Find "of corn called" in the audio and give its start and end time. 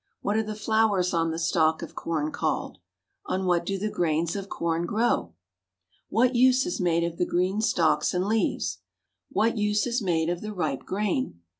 1.83-2.79